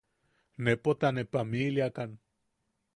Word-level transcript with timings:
Nepo 0.67 0.91
ta 0.99 1.09
ne 1.13 1.23
pamiliakan. 1.33 2.11